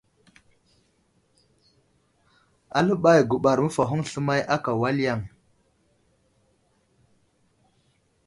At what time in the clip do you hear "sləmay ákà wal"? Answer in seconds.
4.09-4.97